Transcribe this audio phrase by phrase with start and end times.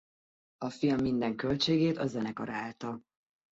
[0.57, 3.01] A film minden költségét a zenekar állta.